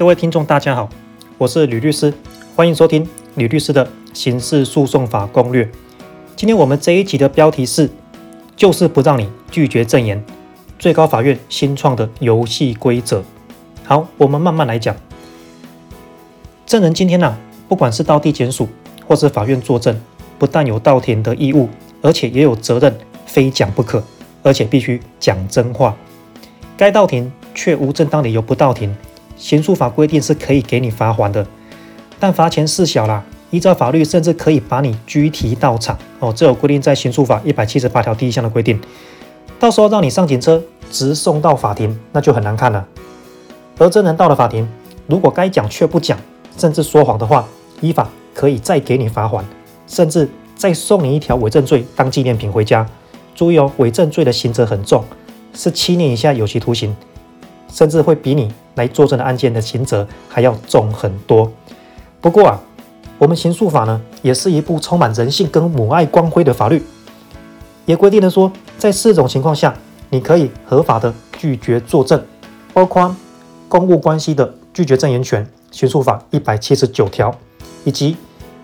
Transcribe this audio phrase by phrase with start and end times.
[0.00, 0.88] 各位听众，大家好，
[1.36, 2.10] 我是吕律师，
[2.56, 5.70] 欢迎收听吕律师的刑事诉讼法攻略。
[6.34, 7.90] 今天我们这一集的标题是，
[8.56, 10.24] 就是不让你拒绝证言，
[10.78, 13.22] 最高法院新创的游戏规则。
[13.84, 14.96] 好，我们慢慢来讲。
[16.64, 17.36] 证人今天呢、
[17.68, 18.66] 不管是到地检署
[19.06, 19.94] 或是法院作证，
[20.38, 21.68] 不但有到庭的义务，
[22.00, 22.96] 而且也有责任，
[23.26, 24.02] 非讲不可，
[24.42, 25.94] 而且必须讲真话。
[26.78, 28.96] 该到庭却无正当理由不到庭。
[29.40, 31.46] 刑诉法规定是可以给你罚锾的，
[32.20, 33.24] 但罚钱事小啦。
[33.50, 36.32] 依照法律，甚至可以把你拘提到场哦。
[36.32, 38.78] 这有规定在刑诉法一百七十八条第一项的规定。
[39.58, 42.86] 到时候让你上警车直送到法庭，那就很难看了。
[43.78, 44.68] 而证人到了法庭，
[45.08, 46.16] 如果该讲却不讲，
[46.56, 47.48] 甚至说谎的话，
[47.80, 49.42] 依法可以再给你罚锾，
[49.88, 52.86] 甚至再送你一条伪证罪当纪念品回家。
[53.34, 55.02] 注意哦，伪证罪的刑责很重，
[55.54, 56.94] 是七年以下有期徒刑。
[57.72, 61.50] 甚至会比你来作证的案件的刑责还要重很多。
[62.20, 62.60] 不过啊，
[63.18, 66.82] 我们刑诉法呢，也是一部充满人性跟母爱光辉的法律，
[67.86, 69.74] 也规定了说，在四种情况下，
[70.10, 72.22] 你可以合法的拒绝作证，
[72.72, 73.14] 包括
[73.68, 77.34] 公务关系的拒绝证言权，刑诉法一百七十九条，
[77.84, 78.16] 以及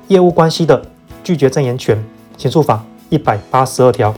[0.08, 0.84] 业务关系的
[1.22, 2.04] 拒绝证言权，
[2.36, 4.14] 刑诉法一百八十二条，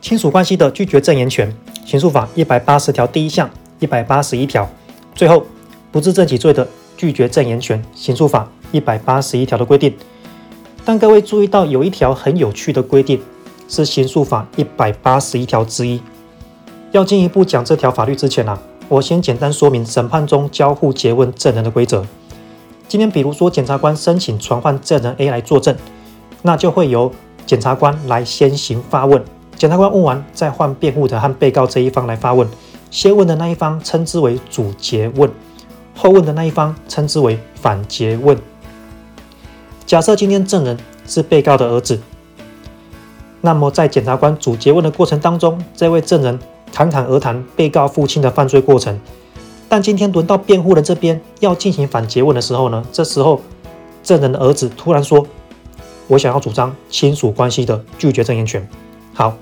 [0.00, 3.50] 亲属关系的拒绝证言权，刑诉法一百八十条第一项。
[3.84, 4.66] 一百八十一条，
[5.14, 5.44] 最后
[5.92, 9.94] 不自证己罪的拒绝证言权，刑诉法一百八十一条的规定。
[10.86, 13.20] 但各位注意到有一条很有趣的规定，
[13.68, 16.00] 是刑诉法一百八十一条之一。
[16.92, 22.06] 要进一步讲这条法律之前啊，我先简单说明审判中交互詰问证人的规则。
[22.88, 25.76] 今天比如说检察官申请传唤证人 A 来作证，
[26.40, 27.12] 那就会由
[27.44, 29.22] 检察官来先行发问，
[29.58, 32.48] 检察官问完再换辩护人和被告这一方来发问。
[32.94, 35.28] 先问的那一方称之为主结问，
[35.96, 38.38] 后问的那一方称之为反结问。
[39.84, 42.00] 假设今天证人是被告的儿子，
[43.40, 46.38] 那么在检察官主结问的过程当中，这位证人
[46.72, 48.96] 侃侃而谈被告父亲的犯罪过程。
[49.68, 53.40] 但今天轮到辩护人这边要进行反结问的时候呢，这时候
[54.04, 55.26] 证人的儿子突然说
[56.06, 58.64] ：“我想要主张亲属关系的拒绝证言权。”
[59.12, 59.36] 好，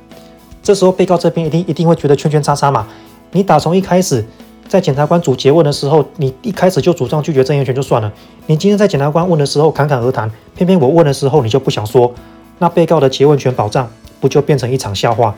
[0.63, 2.89] 这时候被告这边一定一定会觉得圈圈叉叉嘛。
[3.33, 4.25] 你打从一开始
[4.69, 8.13] 在检察官主结问的时候，你一开始就主张拒绝证言权就算了。
[8.47, 12.13] 你今天在检察官问的时候侃侃而谈，偏偏我问的时候你就不想说，
[12.59, 13.91] 那被告的结问权保障
[14.21, 15.35] 不就变成一场笑话？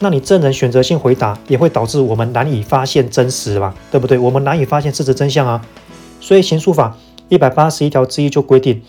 [0.00, 3.72] 那你证人选择性回答也会导致我们难以发现真实吧？
[3.92, 4.18] 对不对？
[4.18, 5.64] 我们难以发现事实真相啊。
[6.20, 6.96] 所以刑诉法
[7.28, 8.82] 一百八十一条之一就规定，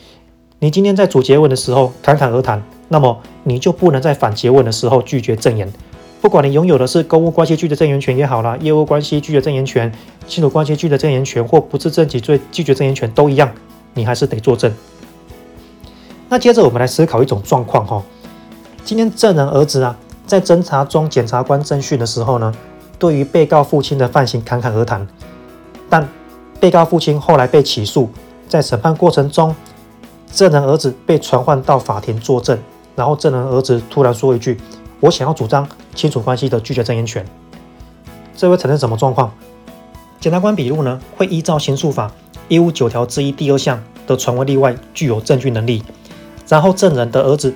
[0.60, 5.72] 你今天在主结问的时候侃侃而谈，那么你就不能在反结问的时候拒绝证言。
[6.26, 9.92] 不管你拥有的是公务关系拒绝证言权也好啦，业务关系拒绝证言权、
[10.28, 13.48] 亲属关系拒绝证言权或不自证己罪拒绝证言权都一样，
[13.94, 14.74] 你还是得作证。
[16.28, 18.02] 那接着我们来思考一种状况哈，
[18.84, 22.52] 今天证人儿子啊，在侦查中检察官侦讯的时候呢，
[22.98, 25.08] 对于被告父亲的犯行侃侃而谈，
[25.92, 26.10] 但
[26.60, 28.10] 被告父亲后来被起诉，
[28.50, 29.56] 在审判过程中，
[30.34, 32.58] 证人儿子被传唤到法庭作证，
[32.96, 34.58] 然后证人儿子突然说一句。
[35.06, 37.24] 我想要主张亲属关系的拒绝证言权，
[38.36, 39.32] 这会产生什么状况？
[40.20, 42.12] 检察官笔录呢，会依照刑诉法
[42.48, 45.84] 一五九条之一第二项的传闻例外具有证据能力，
[46.48, 47.54] 然后证人的儿子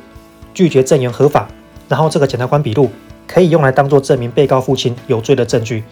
[0.54, 1.48] 拒绝证言合法，
[1.88, 2.88] 然后这个检察官笔录
[3.26, 5.84] 可以用来当做证明被告父亲有罪的证据。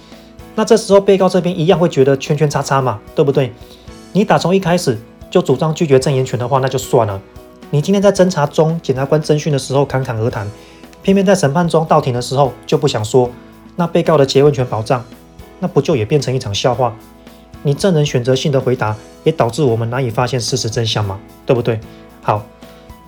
[0.53, 3.51] 那这时候被告这边一样会觉得圈圈叉叉嘛，对不对？
[4.13, 4.95] 你打从一开始
[5.31, 7.19] 就主张拒绝证言权的话，那就算了。
[7.71, 10.47] 你今天在侦查中检察官侦讯的时候侃侃而谈。
[11.07, 13.31] 偏偏在审判中到庭的时候就不想说，
[13.77, 15.01] 那被告的结问权保障，
[15.61, 16.93] 那不就也变成一场笑话？
[17.63, 18.93] 你证人选择性的回答，
[19.23, 21.79] 也导致我们难以发现事实真相嘛，对不对？
[22.21, 22.45] 好，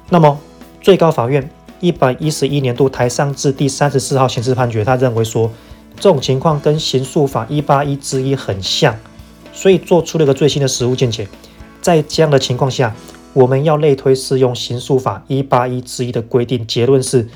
[0.07, 0.39] 那么
[0.79, 1.49] 最高法院
[1.81, 5.51] 一百一十一年度台上字第三十四号刑事判决，他认为说，
[5.97, 8.97] 这种情况跟刑诉法一八一之一很像，
[9.51, 11.27] 所以做出了一个最新的实务见解。
[11.81, 12.95] 在这样的情况下，
[13.33, 17.27] 我们要类推适用刑诉法一八一之一的规定，结论是。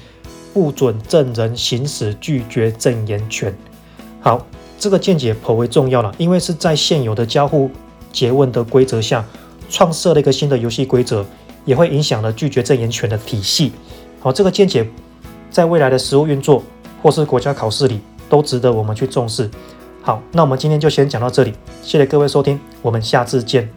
[0.54, 3.54] 不准证人行使拒绝证言权。
[4.22, 4.46] 好，
[4.78, 7.70] 这个见解颇为重要了，因为是在现有的交互
[8.14, 9.26] 诘问的规则下，
[9.70, 11.26] 创设了一个新的游戏规则，
[11.66, 13.74] 也会影响了拒绝证言权的体系。
[14.20, 14.88] 好，这个见解
[15.50, 16.64] 在未来的实务运作
[17.02, 18.00] 或是国家考试里，
[18.30, 19.50] 都值得我们去重视。
[20.02, 23.70] 好，那我们今天就先讲到这里，谢谢各位收听，我们下次见。